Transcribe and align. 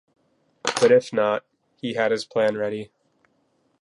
But 0.63 0.91
if 0.91 1.13
not, 1.13 1.45
he 1.79 1.93
had 1.93 2.09
his 2.09 2.25
plan 2.25 2.57
ready. 2.57 2.91